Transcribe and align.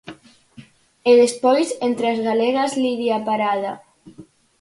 E 1.09 1.11
despois, 1.23 1.67
entre 1.87 2.05
as 2.13 2.19
galegas, 2.27 2.71
Lidia 2.83 3.17
Parada. 3.27 3.73